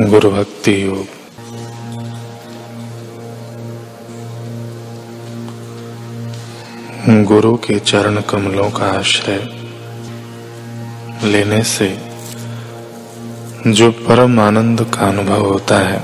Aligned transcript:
गुरु 0.00 0.30
भक्ति 0.30 0.84
योग। 0.84 1.06
गुरु 7.24 7.56
के 7.56 7.78
चरण 7.78 8.20
कमलों 8.20 8.70
का 8.70 8.86
आश्रय 8.86 9.38
लेने 11.24 11.62
से 11.62 11.88
जो 13.66 13.90
परम 13.90 14.40
आनंद 14.40 14.80
का 14.80 15.08
अनुभव 15.08 15.46
होता 15.46 15.78
है, 15.78 16.02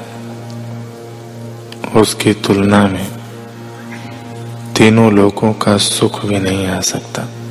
उसकी 1.97 2.33
तुलना 2.33 2.89
में 2.89 3.07
तीनों 4.79 5.13
लोगों 5.13 5.53
का 5.53 5.77
सुख 5.77 6.25
भी 6.25 6.39
नहीं 6.39 6.67
आ 6.67 6.81
सकता। 6.81 7.42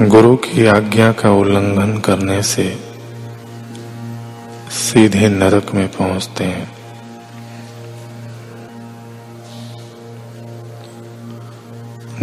गुरु 0.00 0.36
की 0.36 0.66
आज्ञा 0.66 1.12
का 1.12 1.30
उल्लंघन 1.30 1.98
करने 1.98 2.42
से 2.42 2.64
सीधे 4.70 5.28
नरक 5.28 5.74
में 5.74 5.88
पहुँचते 5.88 6.44
हैं। 6.44 6.68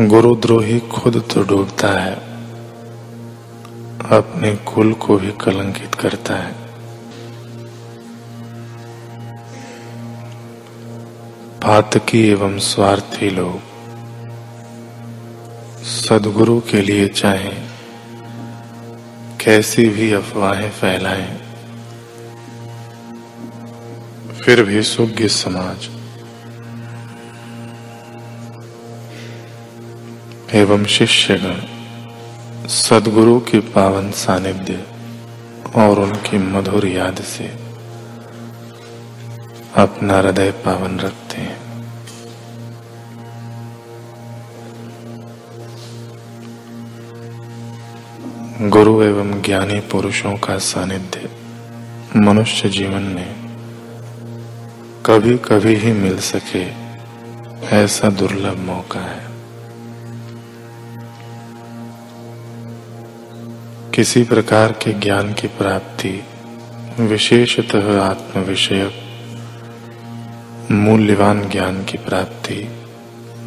गुरुद्रोही 0.08 0.80
खुद 0.80 1.24
तो 1.34 1.44
डूबता 1.44 1.88
है, 1.88 2.16
अपने 4.12 4.56
कुल 4.56 4.94
को 4.94 5.18
भी 5.18 5.32
कलंकित 5.32 5.96
करता 5.96 6.36
है। 6.36 6.52
पातकी 11.62 12.28
एवं 12.30 12.58
स्वार्थी 12.60 13.30
लोग 13.30 13.60
सदगुरु 15.90 16.60
के 16.62 16.82
लिए 16.82 17.08
चाहे, 17.08 17.52
कैसी 19.42 19.90
भी 19.90 20.12
अफवाहें 20.14 20.70
फैलाएँ, 20.72 21.38
फिर 24.42 24.64
भी 24.64 24.84
सुज्ञ 24.84 25.28
समाज। 25.28 25.90
एवं 30.54 30.86
शिष्यगण, 30.86 31.60
सदगुरु 32.68 33.40
के 33.40 33.60
पावन 33.60 34.12
सानिध्य 34.12 34.84
और 35.76 36.00
उनकी 36.00 36.38
मधुर 36.38 36.88
याद 36.88 37.22
से 37.22 37.48
अपना 39.76 40.18
हृदय 40.18 40.52
पावन 40.52 41.00
रखते 41.00 41.42
हैं। 41.42 41.69
गुरु 48.62 49.04
एवं 49.04 49.42
ज्ञानी 49.42 49.80
पुरुषों 49.80 50.38
का 50.38 50.58
सानिध्य 50.58 51.30
मनुष्य 52.16 52.70
जीवन 52.70 53.02
में 53.02 53.36
कभी 55.06 55.38
कभी 55.38 55.76
ही 55.76 55.92
मिल 55.92 56.20
सके 56.20 56.66
ऐसा 57.76 58.10
दुर्लभ 58.10 58.58
मौका 58.58 59.00
है। 59.00 59.28
किसी 63.92 64.24
प्रकार 64.24 64.72
के 64.72 64.94
ज्ञान 64.94 65.34
की 65.34 65.48
प्राप्ति 65.48 66.24
विशेषतः 67.00 68.02
आत्म 68.02 68.40
विषयक 68.40 68.92
मूल्यवान 70.72 71.50
ज्ञान 71.50 71.84
की 71.84 71.98
प्राप्ति 71.98 72.86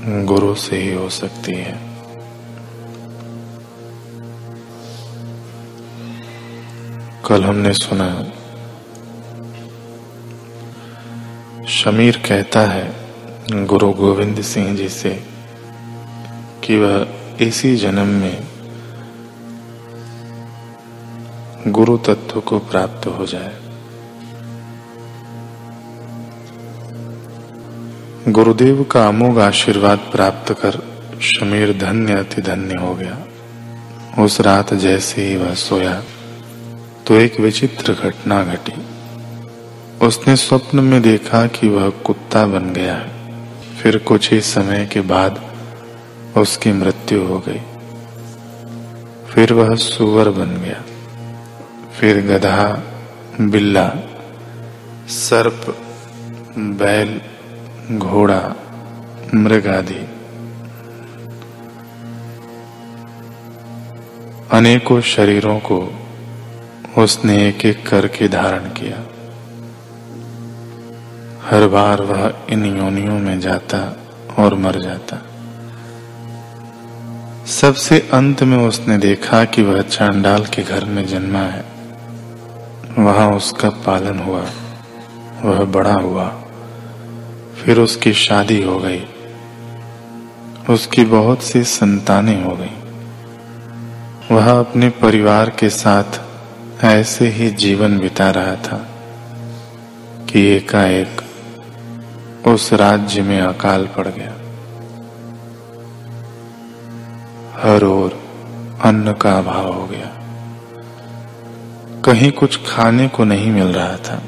गुरु 0.05 0.55
से 0.55 0.77
ही 0.77 0.95
हो 0.95 1.09
सकती 1.09 1.53
है। 1.53 1.92
कल 7.27 7.45
हमने 7.45 7.73
सुना, 7.73 8.25
शमीर 11.69 12.17
कहता 12.17 12.61
है, 12.61 12.93
गुरु 13.67 13.93
गोविंद 13.93 14.43
सिंह 14.43 14.77
जी 14.77 14.89
से, 14.89 15.25
कि 16.65 16.77
वह 16.77 17.07
इसी 17.41 17.77
जन्म 17.77 18.07
में 18.07 18.45
गुरु 21.69 21.99
तत्व 21.99 22.41
को 22.41 22.59
प्राप्त 22.59 23.07
हो 23.07 23.27
जाए। 23.27 23.57
गुरुदेव 28.29 28.85
का 28.85 29.09
अमोघ 29.09 29.39
आशीर्वाद 29.39 29.99
प्राप्त 29.99 30.53
कर 30.53 30.73
शमीर 31.21 31.79
धन्य, 31.79 32.13
अति 32.13 32.43
धन्य 32.43 32.75
हो 32.75 32.95
गया। 32.95 33.19
उस 34.23 34.41
रात 34.41 34.75
जैसे 34.75 35.27
ही 35.27 35.37
वह 35.37 35.55
सोया 35.55 36.03
तो 37.07 37.15
एक 37.15 37.41
विचित्र 37.41 37.93
घटना 37.93 38.45
घटी। 38.45 38.73
उसने 40.07 40.37
स्वप्न 40.37 40.81
में 40.81 41.03
देखा 41.03 41.47
कि 41.47 41.69
वह 41.69 41.91
कुत्ता 41.91 42.47
बन 42.47 42.73
गया 42.73 42.95
है। 42.95 43.13
फिर 43.77 43.99
कुछ 43.99 44.33
ही 44.33 44.41
समय 44.41 44.87
के 44.93 45.01
बाद 45.01 45.43
उसकी 46.37 46.73
मृत्यु 46.73 47.25
हो 47.25 47.45
गई। 47.49 47.61
फिर 49.31 49.53
वह 49.53 49.75
सुअर 49.75 50.29
बन 50.29 50.57
गया। 50.57 50.83
फिर 52.01 52.21
गधा, 52.21 52.83
बिल्ला, 53.41 53.95
सर्प, 55.09 55.79
बैल, 56.59 57.21
घोड़ा, 57.99 58.55
मृग 59.35 59.67
आदि। 59.67 60.09
अनेकों 64.53 65.01
शरीरों 65.01 65.59
को 65.59 66.02
उसने 66.99 67.49
एक 67.49 67.65
एक 67.65 67.89
करके 67.89 68.29
धारण 68.29 68.59
किया। 68.59 68.97
हर 71.49 71.69
बार 71.69 72.03
वह 72.03 72.35
इन 72.51 72.65
योनियों 72.65 73.19
में 73.19 73.41
जाता 73.41 73.97
और 74.39 74.55
मर 74.55 74.81
जाता। 74.81 75.19
सबसे 77.47 78.09
अंत 78.13 78.43
में 78.43 78.59
उसने 78.59 78.99
देखा 78.99 79.45
कि 79.45 79.63
वह 79.63 79.83
चांडाल 79.83 80.45
के 80.45 80.63
घर 80.63 80.85
में 80.85 81.07
जन्मा 81.07 81.39
है। 81.39 81.65
वहाँ 82.99 83.33
उसका 83.33 83.71
पालन 83.71 84.19
हुआ, 84.19 84.45
वह 85.43 85.65
बड़ा 85.65 85.95
हुआ। 85.95 86.29
फिर 87.65 87.79
उसकी 87.79 88.13
शादी 88.13 88.63
हो 88.63 88.79
गई। 88.79 89.05
उसकी 90.71 91.05
बहुत 91.05 91.43
सी 91.43 91.65
संतानें 91.65 92.45
हो 92.45 92.57
गई। 92.57 92.75
वह 94.35 94.61
अपने 94.61 94.91
परिवार 94.91 95.51
के 95.51 95.71
साथ 95.71 96.21
ऐसे 96.85 97.29
ही 97.29 97.51
जीवन 97.51 97.99
बिता 97.99 98.31
रहा 98.31 98.57
था 98.57 98.89
कि 100.31 100.41
एकाएक 100.41 101.21
उस 102.47 102.73
राज्य 102.73 103.23
में 103.23 103.41
अकाल 103.41 103.87
पड़ 103.87 104.09
गया। 104.09 104.33
हर 107.61 107.85
ओर 107.85 108.23
अन्न 108.83 109.13
का 109.13 109.39
अभाव 109.39 109.73
हो 109.73 109.87
गया। 109.87 110.11
कहीं 112.05 112.33
कुछ 112.33 112.61
खाने 112.71 113.09
को 113.09 113.25
नहीं 113.25 113.51
मिल 113.51 113.67
रहा 113.67 113.97
था। 113.97 114.23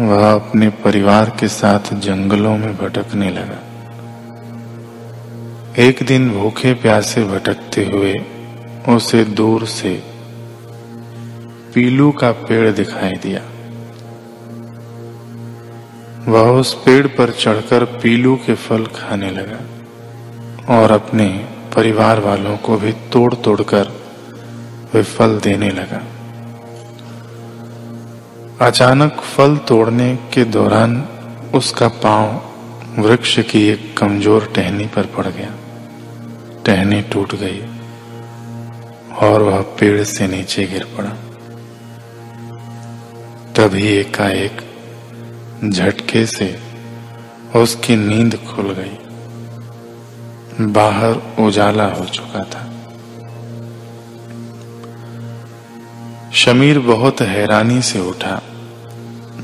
वह 0.00 0.34
अपने 0.34 0.68
परिवार 0.68 1.36
के 1.40 1.48
साथ 1.48 1.94
जंगलों 1.94 2.58
में 2.58 2.76
भटकने 2.76 3.30
लगा। 3.30 3.58
एक 5.78 6.02
दिन 6.02 6.30
भूखे 6.30 6.74
प्यासे 6.74 7.24
भटकते 7.24 7.84
हुए 7.84 8.14
उसे 8.88 9.24
दूर 9.24 9.66
से 9.66 10.07
पीलू 11.78 12.10
का 12.12 12.30
पेड़ 12.32 12.70
दिखाई 12.70 13.12
दिया। 13.12 13.40
वह 16.28 16.48
उस 16.50 16.72
पेड़ 16.74 17.06
पर 17.06 17.30
चढ़कर 17.30 17.84
पीलू 17.84 18.34
के 18.36 18.54
फल 18.54 18.86
खाने 18.86 19.30
लगा 19.30 20.76
और 20.76 20.90
अपने 20.90 21.26
परिवार 21.76 22.20
वालों 22.20 22.56
को 22.56 22.76
भी 22.76 22.92
तोड़ 23.12 23.34
तोड़कर 23.34 23.92
वे 24.94 25.02
फल 25.02 25.38
देने 25.38 25.70
लगा। 25.70 26.02
अचानक 28.66 29.20
फल 29.28 29.56
तोड़ने 29.56 30.14
के 30.34 30.44
दौरान 30.44 30.96
उसका 31.54 31.88
पाँव 31.88 33.02
वृक्ष 33.02 33.38
की 33.40 33.66
एक 33.68 33.96
कमज़ोर 33.98 34.50
टहनी 34.56 34.86
पर 34.86 35.06
पड़ 35.16 35.26
गया। 35.26 35.54
टहनी 36.66 37.00
टूट 37.02 37.34
गई 37.34 37.62
और 39.22 39.42
वह 39.42 39.60
पेड़ 39.80 40.02
से 40.02 40.28
नीचे 40.28 40.66
गिर 40.66 40.84
पड़ा। 40.98 41.16
तभी 43.58 43.86
एकाएक 43.86 44.60
झटके 45.64 46.26
से 46.26 46.58
उसकी 47.56 47.96
नींद 47.96 48.36
खुल 48.36 48.72
गई। 48.72 48.98
बाहर 50.64 51.44
उजाला 51.46 51.86
हो 51.86 52.04
चुका 52.04 52.44
था। 52.44 52.62
शमीर 56.32 56.78
बहुत 56.78 57.20
हैरानी 57.20 57.82
से 57.82 58.00
उठा। 58.00 58.42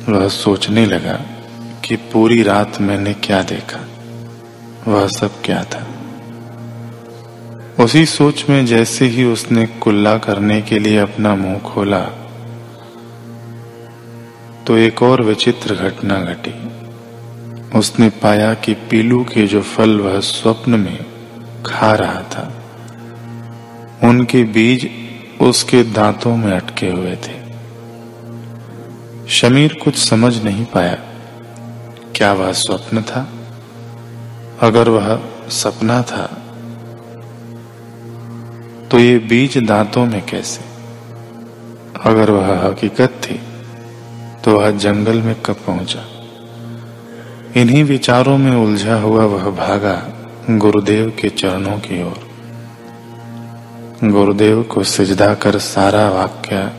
वह 0.09 0.29
सोचने 0.29 0.87
लगा 0.87 1.21
कि 1.85 1.97
पूरी 1.97 2.43
रात 2.43 2.81
मैंने 2.81 3.15
क्या 3.15 3.43
देखा, 3.43 3.81
वह 4.93 5.07
सब 5.07 5.43
क्या 5.45 5.65
था। 5.65 5.87
उसी 7.85 8.07
सोच 8.07 8.45
में 8.49 8.67
जैसे 8.67 9.07
ही 9.07 9.25
उसने 9.25 9.67
कुल्ला 9.67 10.19
करने 10.19 10.63
के 10.63 10.79
लिए 10.79 10.99
अपना 10.99 11.35
मुँह 11.35 11.59
खोला 11.59 12.24
तो 14.67 14.77
एक 14.77 15.03
और 15.03 15.23
विचित्र 15.23 15.75
घटना 15.77 16.15
घटी। 16.25 16.55
उसने 17.79 18.09
पाया 18.23 18.53
कि 18.55 18.75
पीलू 18.91 19.23
के 19.25 19.47
जो 19.47 19.61
फल 19.63 19.99
वह 20.01 20.19
स्वप्न 20.21 20.79
में 20.81 20.99
खा 21.67 21.93
रहा 21.95 22.21
था, 22.31 22.53
उनके 24.05 24.43
बीज 24.45 24.89
उसके 25.41 25.83
दांतों 25.85 26.37
में 26.37 26.53
अटके 26.53 26.91
हुए 26.91 27.17
थे। 27.17 27.37
शमीर 29.31 29.79
कुछ 29.85 29.97
समझ 29.99 30.43
नहीं 30.43 30.65
पाया, 30.65 30.99
क्या 32.17 32.33
वह 32.33 32.53
स्वप्न 32.55 33.03
था? 33.03 33.29
अगर 34.61 34.89
वह 34.89 35.19
सपना 35.53 36.03
था 36.03 36.27
तो 38.91 38.99
ये 38.99 39.19
बीज 39.19 39.59
दांतों 39.59 40.05
में 40.07 40.23
कैसे? 40.27 40.65
अगर 42.05 42.31
वह 42.31 42.67
हकीकत 42.67 43.21
थी 43.23 43.41
तो 44.45 44.59
वह 44.59 44.71
जंगल 44.71 45.23
में 45.23 45.43
कब 45.43 45.55
पहुँचा? 45.55 46.05
इन्हीं 47.61 47.85
विचारों 47.85 48.39
में 48.39 48.57
उलझा 48.57 48.95
हुआ 48.95 49.25
वह 49.25 49.51
भागा 49.51 50.03
गुरुदेव 50.51 51.13
के 51.21 51.29
चरणों 51.29 51.79
की 51.79 52.03
ओर। 52.03 52.21
गुरुदेव 54.09 54.63
को 54.63 54.85
सिजदा 54.85 55.35
कर 55.35 55.59
सारा 55.59 56.09
वाक्य 56.09 56.73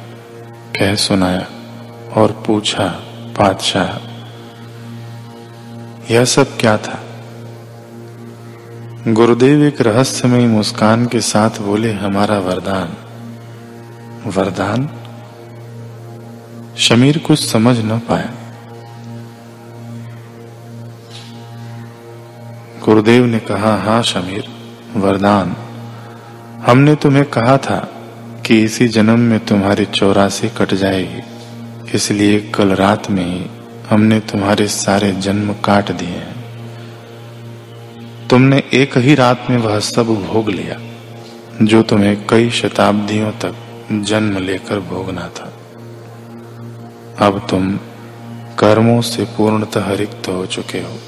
कह 0.80 0.96
सुनाया 0.96 1.48
और 2.16 2.44
पूछा, 2.48 2.88
पातशाह, 3.38 3.90
यह 6.14 6.26
सब 6.26 6.58
क्या 6.58 6.78
था? 6.78 7.00
गुरुदेव 9.08 9.64
एक 9.64 9.82
रहस्यमय 9.82 10.46
मुस्कान 10.48 11.06
के 11.06 11.22
साथ 11.22 11.50
बोले, 11.50 11.94
हमारा 11.94 12.40
वरदान 12.40 12.94
वरदान 14.30 14.90
शमीर 16.78 17.18
कुछ 17.18 17.46
समझ 17.50 17.80
न 17.80 18.00
पाया 18.00 18.34
गुरुदेव 22.86 23.26
ने 23.26 23.40
कहा, 23.40 23.76
हाँ 23.76 24.04
शमीर, 24.04 24.48
वरदान। 24.96 25.56
हमने 26.66 26.96
तुम्हें 26.96 27.26
कहा 27.26 27.58
था 27.58 27.78
कि 28.46 28.64
इसी 28.64 28.88
जन्म 28.88 29.20
में 29.20 29.46
तुम्हारी 29.46 29.86
चौरासी 29.86 30.50
कट 30.50 30.74
जाएगी। 30.74 31.22
इसलिए 31.96 32.40
कल 32.40 32.72
रात 32.76 33.12
में 33.12 33.26
ही 33.26 33.46
हमने 33.90 34.20
तुम्हारे 34.20 34.68
सारे 34.68 35.12
जन्म 35.12 35.54
काट 35.54 35.92
दिए 35.92 36.08
हैं। 36.08 36.36
तुमने 38.30 38.64
एक 38.74 38.98
ही 38.98 39.16
रात 39.16 39.48
में 39.50 39.58
वह 39.58 39.80
सब 39.80 40.06
भोग 40.06 40.50
लिया, 40.50 40.80
जो 41.66 41.84
तुम्हें 41.84 42.28
कई 42.28 42.50
शताब्दियों 42.50 43.32
तक 43.32 43.56
जन्म 43.92 44.38
लेकर 44.38 44.80
भोगना 44.80 45.28
था। 45.28 45.55
अब 47.20 47.48
तुम 47.50 47.80
कर्मों 48.60 49.02
से 49.02 49.24
पूर्णतः 49.24 49.94
रिक्त 49.94 50.28
हो 50.28 50.46
चुके 50.46 50.78
हो। 50.78 51.00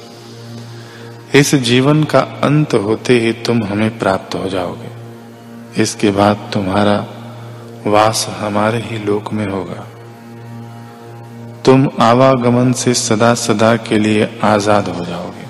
इस 1.36 1.56
जीवन 1.56 2.04
का 2.04 2.19
अंत 2.19 2.74
होते 2.74 3.19
ही 3.19 3.33
तुम 3.33 3.63
हमें 3.63 4.00
प्राप्त 4.00 4.36
हो 4.36 4.50
जाओगे। 4.50 4.89
इसके 5.81 6.12
बाद 6.12 6.50
तुम्हारा 6.54 7.07
वास 7.88 8.27
हमारे 8.39 8.77
ही 8.77 9.06
लोक 9.06 9.33
में 9.33 9.48
होगा। 9.48 9.88
तुम 11.65 11.89
आवागमन 12.00 12.74
से 12.74 12.94
सदा 12.94 13.33
सदा 13.33 13.75
के 13.75 14.00
लिए 14.00 14.39
आज़ाद 14.44 14.88
हो 14.88 15.06
जाओगे। 15.06 15.48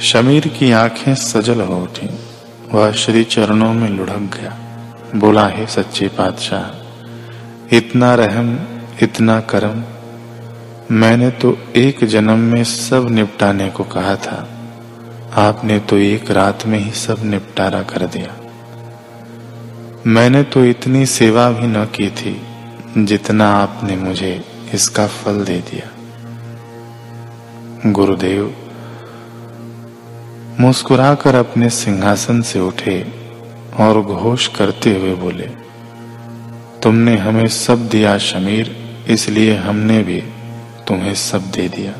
शमीर 0.00 0.48
की 0.48 0.72
आँखें 0.72 1.14
सजल 1.14 1.60
हो 1.60 1.82
उठी। 1.82 2.18
वह 2.72 2.92
श्री 2.92 3.24
चरणों 3.24 3.74
में 3.74 3.90
लुढ़क 3.90 4.40
गया। 4.40 4.58
बोला, 5.16 5.46
है 5.46 5.66
सच्चे 5.66 6.08
पातशाह 6.08 6.75
इतना 7.72 8.14
रहम, 8.14 8.58
इतना 9.02 9.40
करम। 9.40 9.82
मैंने 10.94 11.30
तो 11.30 11.58
एक 11.76 12.04
जन्म 12.04 12.38
में 12.38 12.64
सब 12.64 13.10
निपटाने 13.10 13.70
को 13.70 13.84
कहा 13.84 14.16
था। 14.16 14.48
आपने 15.34 15.78
तो 15.78 15.96
एक 15.96 16.30
रात 16.30 16.66
में 16.66 16.78
ही 16.78 16.90
सब 16.90 17.16
निपटारा 17.24 17.82
कर 17.82 18.06
दिया। 18.06 18.36
मैंने 20.06 20.42
तो 20.42 20.64
इतनी 20.64 21.06
सेवा 21.06 21.50
भी 21.50 21.66
न 21.66 21.84
की 21.84 22.10
थी 22.10 22.42
जितना 22.98 23.48
आपने 23.56 23.96
मुझे 23.96 24.44
इसका 24.74 25.06
फल 25.06 25.44
दे 25.44 25.58
दिया। 25.58 25.90
गुरुदेव, 27.92 28.56
मुस्कुराकर 30.60 31.34
अपने 31.34 31.70
सिंहासन 31.70 32.42
से 32.42 32.60
उठे 32.60 33.12
और 33.80 34.02
घोष 34.02 34.48
करते 34.48 34.96
हुए 34.96 35.14
बोले 35.14 35.65
तुमने 36.86 37.16
हमें 37.16 37.48
सब 37.48 37.88
दिया 37.88 38.18
शमीर, 38.18 38.76
इसलिए 39.08 39.56
हमने 39.56 40.02
भी 40.02 40.20
तुम्हें 40.88 41.14
सब 41.14 41.40
दे 41.40 41.68
दिया। 41.68 41.92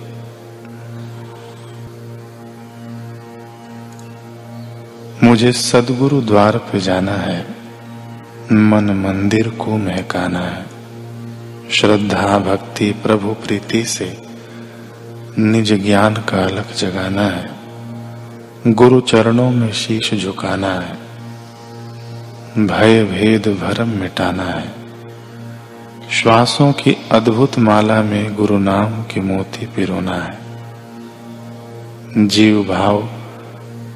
मुझे 5.27 5.53
सदगुरु 5.53 6.21
द्वार 6.21 6.59
पे 6.59 6.81
जाना 6.81 7.13
है, 7.13 7.47
मन 8.53 8.85
मंदिर 8.85 9.49
को 9.49 9.77
महकाना 9.77 10.41
है। 10.41 10.67
श्रद्धा 11.71 12.39
भक्ति 12.39 12.93
प्रभु 12.93 13.29
प्रीति 13.29 13.85
से 13.85 14.23
निज 15.39 15.85
ज्ञान 15.85 16.15
का 16.15 16.45
अलग 16.45 16.75
जगाना 16.75 17.23
है। 17.23 17.51
गुरु 18.67 19.01
चरणों 19.01 19.51
में 19.51 19.73
शीश 19.73 20.15
झुकाना 20.15 20.75
है। 20.75 21.07
भय 22.67 23.05
भेद 23.05 23.49
भरम 23.49 23.89
मिटाना 23.89 24.43
है। 24.43 24.76
श्वासों 26.11 26.73
की 26.73 26.97
अद्भुत 27.13 27.59
माला 27.59 28.03
में 28.03 28.35
गुरु 28.35 28.59
नाम 28.59 29.03
की 29.03 29.21
मोती 29.21 29.67
पिरोना 29.67 30.15
है। 30.15 30.39
जीव 32.29 32.65
भाव 32.65 33.09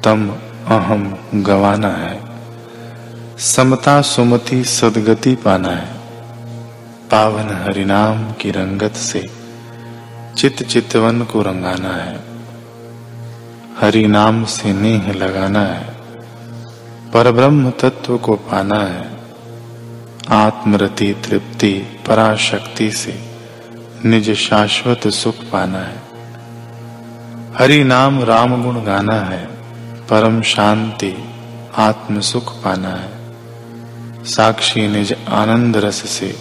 तम 0.03 0.29
अहम 0.67 1.17
गवाना 1.35 1.87
है। 1.87 2.21
समता 3.39 4.01
सुमति 4.01 4.63
सदगति 4.63 5.35
पाना 5.35 5.69
है। 5.69 5.95
पावन 7.11 7.43
हरिनाम 7.43 8.31
की 8.31 8.51
रंगत 8.51 8.91
से 8.91 9.29
चित 10.37 10.63
चितवन 10.63 11.21
को 11.23 11.41
रंगाना 11.41 11.93
है। 11.93 12.19
हरि 13.81 14.07
नाम 14.07 14.43
से 14.45 14.73
नेह 14.73 15.11
लगाना 15.11 15.61
है। 15.61 15.93
पर 17.13 17.31
ब्रह्म 17.31 17.69
तत्व 17.69 18.17
को 18.17 18.35
पाना 18.35 18.79
है। 18.79 19.20
आत्मरति 20.31 21.13
तृप्ति, 21.13 21.73
पराशक्ति 22.07 22.91
से 22.91 23.19
निज 24.05 24.33
शाश्वत 24.33 25.07
सुख 25.07 25.35
पाना 25.35 25.79
है। 25.79 26.01
हरि 27.59 27.83
नाम 27.83 28.23
राम 28.23 28.63
गुण 28.63 28.81
गाना 28.81 29.15
है, 29.15 29.45
परम 30.09 30.41
शांति 30.41 31.29
आत्म 31.75 32.19
सुख 32.19 32.63
पाना 32.63 32.89
है। 32.89 33.09
साक्षी 34.23 34.87
निज 34.87 35.15
आनंद 35.29 35.77
रस 35.77 35.95
से 35.95 36.35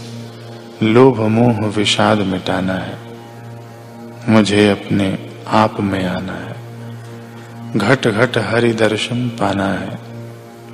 लोभ 0.83 1.21
मोह 1.21 1.67
विषाद 1.67 2.19
मिटाना 2.19 2.75
है। 2.75 2.99
मुझे 4.29 4.71
अपने 4.71 5.19
आप 5.49 5.81
में 5.81 6.07
आना 6.07 6.33
है। 6.33 6.57
घट 7.77 8.09
घट 8.09 8.39
हरि 8.39 8.73
दर्शन 8.73 9.29
पाना 9.29 9.67
है। 9.67 9.99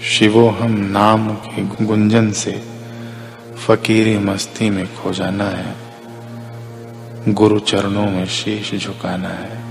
शिवो 0.03 0.49
हम 0.49 0.73
नाम 0.73 1.29
के 1.29 1.85
गुंजन 1.85 2.33
से 2.33 2.76
फकीरी 3.57 4.19
मस्ती 4.19 4.71
में 4.71 4.97
खो 4.97 5.13
जाना 5.13 5.45
है। 5.45 5.77
गुरु 7.29 7.59
चरणों 7.59 8.11
में 8.11 8.27
शीश 8.27 8.75
झुकाना 8.75 9.29
है। 9.29 9.66